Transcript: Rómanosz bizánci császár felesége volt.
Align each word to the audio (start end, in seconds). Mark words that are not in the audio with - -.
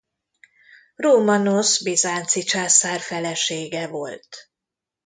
Rómanosz 0.95 1.83
bizánci 1.83 2.43
császár 2.43 2.99
felesége 2.99 3.87
volt. 3.87 4.49